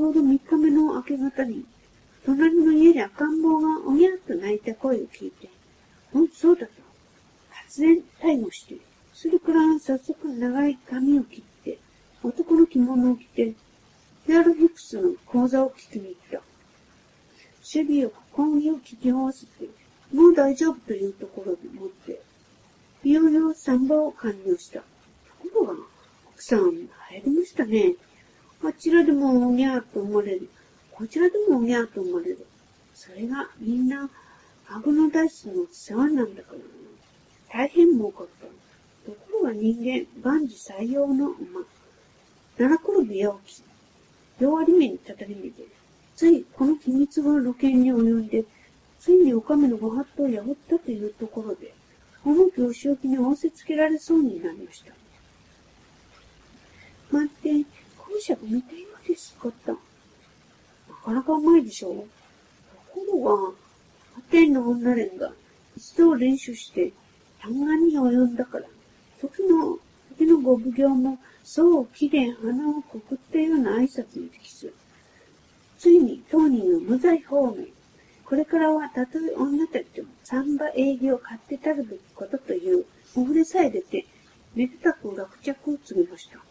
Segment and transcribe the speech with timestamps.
[0.00, 1.62] ちょうど3日目の明け方に、
[2.24, 5.50] 隣の家で赤ん坊がおぎゃっと泣いた声を聞いて、
[6.14, 6.72] うん、そうだと。
[7.68, 8.76] 突然逮捕して、
[9.12, 11.78] それから早速長い髪を切って、
[12.24, 13.52] 男の着物を着て、
[14.26, 16.40] ヘアロフィックスの講座を聞きに行った。
[17.62, 19.68] シェビーを講義を聞き合わせて、
[20.14, 22.22] もう大丈夫というところでもって、
[23.04, 24.80] いよいよサンを完了した。
[24.80, 24.84] と
[25.52, 25.74] ころが、
[26.32, 27.96] 奥さん、入りましたね。
[28.62, 30.50] あちらでもおぎゃーと思われる。
[30.92, 32.46] こちらでもおぎゃーと思われる。
[32.94, 34.10] それがみんな、
[34.68, 36.64] アグノダイスの世話なんだからな。
[37.52, 39.10] 大変儲かった。
[39.10, 41.64] ところが人間、万事採用の馬。
[42.58, 43.62] 七転び八起き。
[44.40, 45.64] 両割目にたたりめて、
[46.14, 48.44] ついこの秘密が露見に及んで、
[48.98, 51.72] ついにお上のご法度を破ったというところで、
[52.22, 54.92] この行仕置きに仰せつけられそうになりました。
[57.10, 57.26] まっ
[58.20, 59.78] て、校舎が見たようです、ことな
[61.04, 61.94] かなかうまいでしょと
[62.92, 63.52] ころが、
[64.18, 65.32] アテンの女連が
[65.76, 66.92] 一度練習して、
[67.40, 68.66] 単眼に及んだから、
[69.20, 69.78] 時の、
[70.18, 74.70] 時のご奉行も、そう綺麗花をくくったような挨拶に適す。
[75.78, 77.68] ついに当人を無罪方面。
[78.26, 82.84] これからはたとえ女たちも三馬営業を買ってたるべきことという、
[83.16, 84.06] お触れさえ出て、
[84.54, 86.49] めでたく落着を告げました。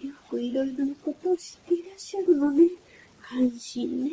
[0.00, 2.68] よくいろいろなことを知っていらっしゃるのね。
[3.22, 4.10] 関心ね。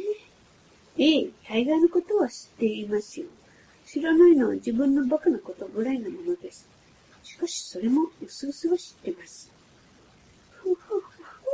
[0.98, 3.28] ええ、大概のことは知っていますよ。
[3.86, 6.70] 知らないのは自分の馬鹿なことぐらいのものです。
[7.24, 9.52] しかしそれも薄々は知ってます。
[10.52, 11.00] ふふ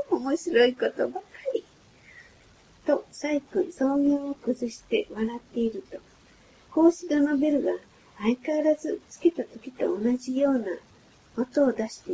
[0.09, 1.64] ふ、面白いことばかり。
[2.86, 6.00] と、サイ君、創業を崩して笑っていると、
[6.73, 7.72] 格子戸のベルが
[8.19, 10.66] 相変わらずつけた時と同じような
[11.38, 12.12] 音を出して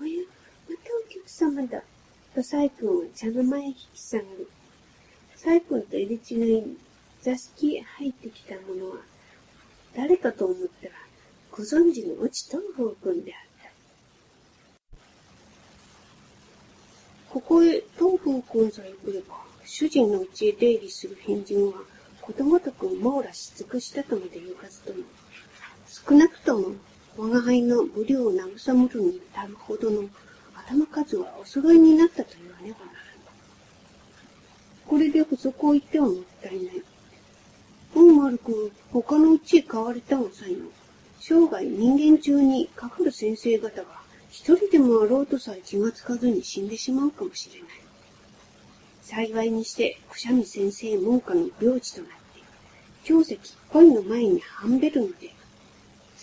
[0.00, 0.22] おや、
[0.68, 1.82] またお客様だ。
[2.34, 4.48] とサイ君は茶の間へ引き下がる。
[5.36, 6.76] サイ君と入れ違いに
[7.22, 8.96] 座敷へ入ってきた者は、
[9.94, 10.94] 誰かと思ったら、
[11.50, 13.70] ご存知の落ち東風君であった。
[17.32, 21.72] ここへ東風君さえ来れば、主人の家へ出入りする変人は、
[22.20, 25.04] ことごとく網羅し尽くしたとまで言うはずとも、
[25.86, 26.74] 少なくとも
[27.16, 30.04] 我が輩の無量を慰むるに足るほどの
[30.54, 33.02] 頭数はお揃いになったと言わねばならぬ。
[34.86, 36.82] これで不足を言ってはもったいない。
[37.94, 40.66] 大丸く、他のうちへ買われたがさいの。
[41.18, 43.86] 生涯人間中にかかる先生方が
[44.30, 47.70] 一人でもあろうとさえ気がつかずに死んでしまうかもしれない。
[49.00, 52.16] 幸いにして、くしゃみ先生門下の領地となって、
[53.04, 53.38] 教石
[53.70, 55.35] 恋の前に半べるので、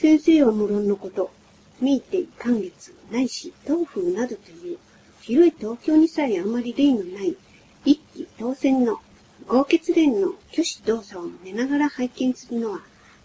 [0.04, 1.32] 先生は無論のこと、
[1.80, 4.78] 見て寒月ないし東風などという、
[5.22, 7.38] 広い東京にさえあまり例のない
[7.86, 9.00] 一気当選の
[9.48, 12.82] 豪傑連の挙手動作を寝ながら拝見するのは、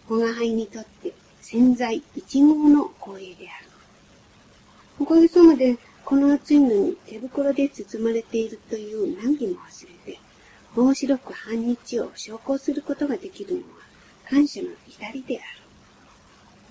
[0.08, 3.70] 我が輩にとって潜在一号の光栄である。
[5.00, 10.20] おかげさまで、この暑いのに手袋で包まれているという難儀も忘れて、
[10.76, 13.66] 面白く半日を昇降することができるのは
[14.30, 15.67] 感謝の左である。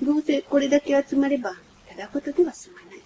[0.02, 1.56] どうせこれだけ集まれば、
[1.90, 3.02] ただことでは済まない。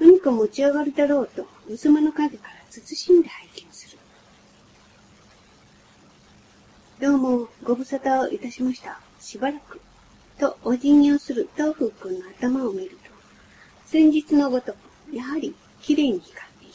[0.00, 3.98] 何か持ち上がるだろうと、薄間の影から慎んで拝見する。
[7.00, 9.00] どうも、ご無沙汰をいたしました。
[9.20, 9.80] しばらく。
[10.38, 12.96] とお辞儀をする東風君の頭を見ると、
[13.86, 14.76] 先日のごとく、
[15.14, 16.74] やはり綺麗に光っている。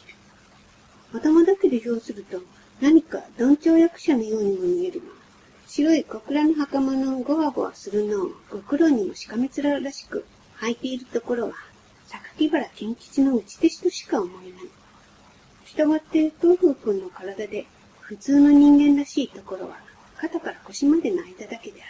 [1.13, 2.41] 頭だけで表すると、
[2.81, 5.05] 何か鈍調役者のようにも見えるが、
[5.75, 10.23] 白い小倉の袴のゴワゴワするのをご苦労にもしかめ面らしく
[10.59, 11.55] 履いているところは、
[12.07, 14.61] 榊原健吉の内弟子としか思えない。
[15.65, 17.65] したがって東風君の体で
[18.01, 19.77] 普通の人間らしいところは
[20.15, 21.85] 肩から腰までの間だけであ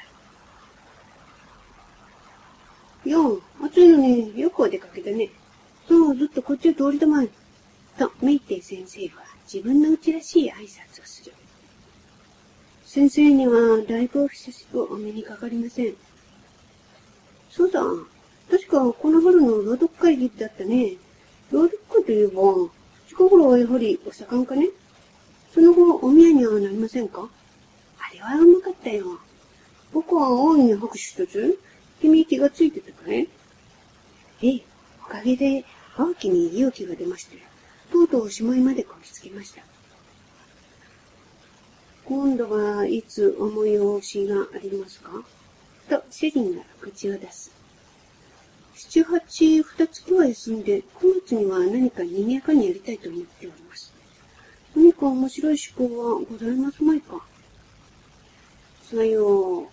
[3.04, 3.12] る。
[3.12, 5.30] よう、暑いのによくお出かけだね。
[5.90, 7.28] そう、ずっとこっちを通りたまえ。
[8.00, 11.34] と、メイテイ先生は自分のうちらしい挨拶をする。
[12.94, 15.96] 先生にはだいぶ久しくお目にかかりません。
[17.50, 17.82] そうだ。
[18.52, 20.98] 確かこの春の朗読会議だったね。
[21.52, 22.34] 朗読会といえば、
[23.08, 24.70] 近頃はやはりお盛んかね
[25.56, 27.28] その後、お宮にはなりませんか？
[27.98, 29.18] あれはうまかったよ。
[29.92, 31.60] 僕は大いに拍手一つ
[32.00, 33.28] 君気がついてたかい
[34.44, 34.64] ええ、
[35.04, 35.66] おかげで、
[35.98, 37.38] 青木に勇気が出まして、
[37.92, 39.64] とうとうおしまいまでこぎつけました。
[42.06, 45.10] 今度はいつお催しがありますか？
[45.90, 47.52] と主人が口を出す。
[48.76, 50.84] 七八二月は休んで9
[51.26, 53.94] 月には何か賑やかにやりたいと思っております。
[54.76, 57.22] 何か面白い思考はございますまいか？
[58.84, 59.68] さよう、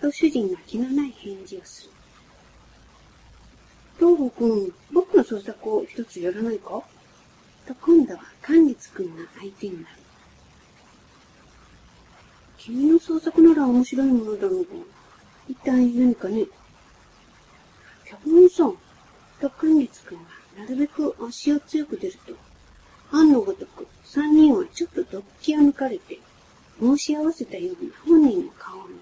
[0.00, 1.90] と主人が気のない返事をする。
[3.98, 6.80] 東郷くん、僕の創作を一つやらないか？
[7.66, 10.01] と今度は寛月くんが相手になる。
[12.64, 14.68] 君の創作なら面白いものだろうが、
[15.48, 16.46] 一体何かね？
[18.08, 18.76] 脚本さん、
[19.40, 20.24] と寛月くんは
[20.58, 22.36] なるべく足を強く出ると、
[23.10, 26.20] 案のごとく三人はちょっとどっきを抜かれて、
[26.78, 29.00] 申し合わせたような本人の顔を見る。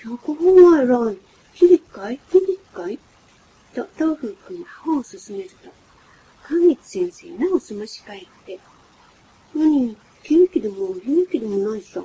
[0.00, 1.18] 脚本は偉い。
[1.54, 2.96] 響くかい響くかい
[3.74, 5.68] と、東風君が本を進めると、
[6.44, 8.60] 寛月先生なおすまし返って、
[9.52, 9.96] 何、
[10.60, 10.94] でも
[11.40, 12.02] でもないさ。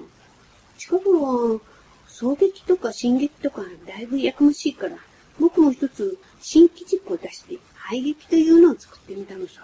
[0.78, 1.60] 近頃は、
[2.08, 4.98] 衝撃とか進撃とかだいぶやかましいから、
[5.40, 9.62] 僕も一つ新規軸を出して、排撃というのを作ってみたのさ。